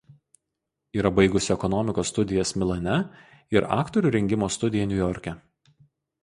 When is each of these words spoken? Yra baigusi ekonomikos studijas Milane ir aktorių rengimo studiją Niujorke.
Yra 0.99 1.09
baigusi 1.19 1.51
ekonomikos 1.55 2.11
studijas 2.13 2.53
Milane 2.63 2.95
ir 3.57 3.69
aktorių 3.77 4.13
rengimo 4.17 4.51
studiją 4.57 4.89
Niujorke. 4.95 5.37